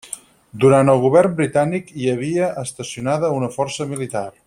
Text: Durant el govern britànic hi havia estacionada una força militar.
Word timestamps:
Durant 0.63 0.91
el 0.93 1.01
govern 1.03 1.35
britànic 1.41 1.93
hi 2.05 2.09
havia 2.15 2.51
estacionada 2.65 3.33
una 3.41 3.55
força 3.59 3.91
militar. 3.95 4.29